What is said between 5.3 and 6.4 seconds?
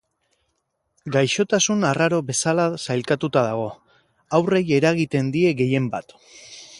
die gehien bat.